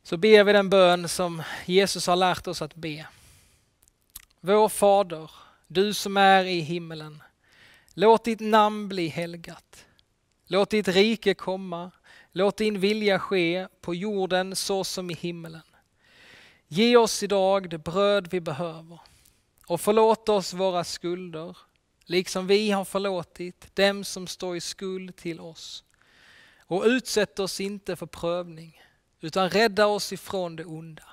så 0.03 0.17
ber 0.17 0.43
vi 0.43 0.53
den 0.53 0.69
bön 0.69 1.10
som 1.10 1.43
Jesus 1.65 2.07
har 2.07 2.15
lärt 2.15 2.47
oss 2.47 2.62
att 2.62 2.75
be. 2.75 3.07
Vår 4.39 4.69
Fader, 4.69 5.31
du 5.67 5.93
som 5.93 6.17
är 6.17 6.45
i 6.45 6.60
himmelen. 6.60 7.23
Låt 7.93 8.25
ditt 8.25 8.39
namn 8.39 8.88
bli 8.88 9.07
helgat. 9.07 9.86
Låt 10.47 10.69
ditt 10.69 10.88
rike 10.88 11.34
komma. 11.34 11.91
Låt 12.31 12.57
din 12.57 12.79
vilja 12.79 13.19
ske 13.19 13.67
på 13.81 13.95
jorden 13.95 14.55
så 14.55 14.84
som 14.84 15.12
i 15.12 15.13
himmelen. 15.13 15.62
Ge 16.67 16.97
oss 16.97 17.23
idag 17.23 17.69
det 17.69 17.77
bröd 17.77 18.27
vi 18.31 18.41
behöver 18.41 18.99
och 19.71 19.81
förlåt 19.81 20.29
oss 20.29 20.53
våra 20.53 20.84
skulder, 20.84 21.57
liksom 22.05 22.47
vi 22.47 22.71
har 22.71 22.86
förlåtit 22.86 23.75
dem 23.75 24.03
som 24.03 24.27
står 24.27 24.55
i 24.55 24.62
skuld 24.62 25.15
till 25.15 25.39
oss. 25.39 25.84
Och 26.60 26.84
utsätt 26.86 27.39
oss 27.39 27.62
inte 27.62 27.95
för 27.95 28.05
prövning, 28.05 28.81
utan 29.21 29.49
rädda 29.49 29.88
oss 29.88 30.13
ifrån 30.13 30.55
det 30.55 30.65
onda. 30.65 31.03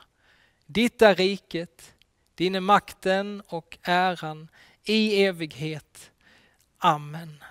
Ditt 0.67 1.03
är 1.03 1.15
riket, 1.15 1.95
din 2.35 2.55
är 2.55 2.61
makten 2.61 3.43
och 3.47 3.79
äran 3.83 4.49
i 4.85 5.25
evighet. 5.25 6.11
Amen. 6.79 7.45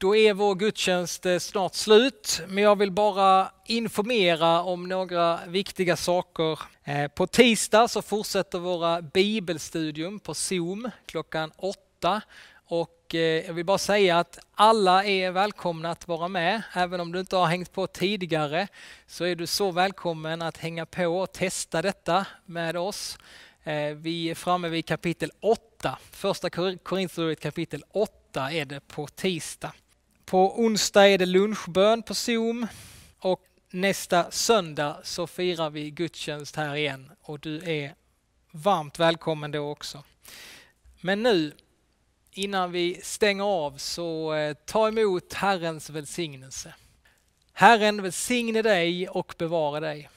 Då 0.00 0.16
är 0.16 0.34
vår 0.34 0.54
gudstjänst 0.54 1.26
eh, 1.26 1.38
snart 1.38 1.74
slut, 1.74 2.40
men 2.48 2.64
jag 2.64 2.78
vill 2.78 2.92
bara 2.92 3.50
informera 3.66 4.62
om 4.62 4.88
några 4.88 5.40
viktiga 5.46 5.96
saker. 5.96 6.58
Eh, 6.84 7.08
på 7.08 7.26
tisdag 7.26 7.88
så 7.88 8.02
fortsätter 8.02 8.58
våra 8.58 9.02
bibelstudium 9.02 10.20
på 10.20 10.34
Zoom 10.34 10.90
klockan 11.06 11.52
åtta 11.56 12.22
och 12.66 13.14
eh, 13.14 13.20
jag 13.20 13.54
vill 13.54 13.64
bara 13.64 13.78
säga 13.78 14.18
att 14.18 14.38
alla 14.54 15.04
är 15.04 15.30
välkomna 15.30 15.90
att 15.90 16.08
vara 16.08 16.28
med. 16.28 16.62
Även 16.72 17.00
om 17.00 17.12
du 17.12 17.20
inte 17.20 17.36
har 17.36 17.46
hängt 17.46 17.72
på 17.72 17.86
tidigare 17.86 18.68
så 19.06 19.24
är 19.24 19.34
du 19.34 19.46
så 19.46 19.70
välkommen 19.70 20.42
att 20.42 20.56
hänga 20.56 20.86
på 20.86 21.06
och 21.06 21.32
testa 21.32 21.82
detta 21.82 22.26
med 22.46 22.76
oss. 22.76 23.18
Vi 23.96 24.30
är 24.30 24.34
framme 24.34 24.68
vid 24.68 24.86
kapitel 24.86 25.30
8, 25.40 25.98
första 26.10 26.50
Korinthierbrevet 26.50 27.40
kapitel 27.40 27.84
8 27.92 28.52
är 28.52 28.64
det 28.64 28.80
på 28.80 29.06
tisdag. 29.06 29.72
På 30.28 30.60
onsdag 30.60 31.08
är 31.08 31.18
det 31.18 31.26
lunchbön 31.26 32.02
på 32.02 32.14
Zoom 32.14 32.66
och 33.18 33.40
nästa 33.70 34.30
söndag 34.30 34.96
så 35.04 35.26
firar 35.26 35.70
vi 35.70 35.90
gudstjänst 35.90 36.56
här 36.56 36.76
igen 36.76 37.10
och 37.22 37.40
du 37.40 37.70
är 37.70 37.94
varmt 38.50 38.98
välkommen 38.98 39.50
då 39.50 39.70
också. 39.70 40.04
Men 41.00 41.22
nu 41.22 41.52
innan 42.32 42.72
vi 42.72 43.00
stänger 43.02 43.44
av 43.44 43.76
så 43.76 44.34
eh, 44.34 44.54
ta 44.54 44.88
emot 44.88 45.32
Herrens 45.32 45.90
välsignelse. 45.90 46.74
Herren 47.52 48.02
välsigne 48.02 48.62
dig 48.62 49.08
och 49.08 49.34
bevara 49.38 49.80
dig. 49.80 50.10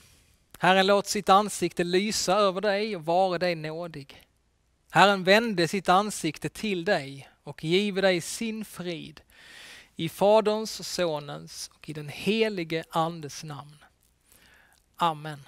Herren 0.60 0.88
låt 0.88 1.08
sitt 1.08 1.30
ansikte 1.30 1.84
lysa 1.84 2.36
över 2.36 2.62
dig 2.62 2.96
och 2.96 3.06
vara 3.06 3.38
dig 3.38 3.56
nådig. 3.56 4.28
Herren 4.90 5.24
vände 5.24 5.68
sitt 5.68 5.90
ansikte 5.90 6.50
till 6.50 6.86
dig 6.86 7.30
och 7.44 7.64
give 7.64 8.02
dig 8.02 8.22
sin 8.22 8.66
frid. 8.66 9.22
I 9.96 10.10
Faderns, 10.10 10.88
Sonens 10.88 11.70
och 11.74 11.90
i 11.90 11.94
den 11.94 12.10
helige 12.10 12.84
Andes 12.90 13.44
namn. 13.44 13.78
Amen. 14.96 15.40